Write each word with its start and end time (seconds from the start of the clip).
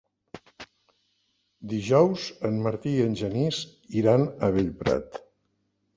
Dijous 1.73 2.25
en 2.49 2.57
Martí 2.69 2.97
i 2.97 3.05
en 3.11 3.15
Genís 3.23 3.63
iran 4.03 4.29
a 4.49 4.55
Bellprat. 4.57 5.25